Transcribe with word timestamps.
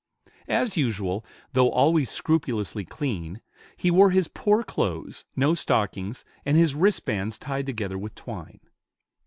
As 0.47 0.77
usual, 0.77 1.23
though 1.53 1.69
always 1.69 2.09
scrupulously 2.09 2.83
clean, 2.83 3.39
he 3.77 3.91
wore 3.91 4.09
his 4.09 4.27
poor 4.27 4.63
clothes, 4.63 5.25
no 5.35 5.53
stockings, 5.53 6.25
and 6.43 6.57
his 6.57 6.73
wristbands 6.73 7.37
tied 7.37 7.67
together 7.67 7.99
with 7.99 8.15
twine. 8.15 8.61